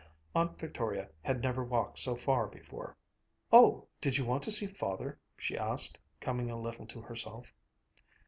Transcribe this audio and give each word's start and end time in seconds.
Aunt 0.33 0.57
Victoria 0.57 1.07
had 1.21 1.43
never 1.43 1.63
walked 1.63 1.99
so 1.99 2.15
far 2.15 2.47
before. 2.47 2.97
"Oh, 3.51 3.85
did 4.01 4.17
you 4.17 4.25
want 4.25 4.41
to 4.45 4.49
see 4.49 4.65
Father?" 4.65 5.19
she 5.37 5.55
asked, 5.55 5.99
coming 6.19 6.49
a 6.49 6.59
little 6.59 6.87
to 6.87 7.01
herself. 7.01 7.53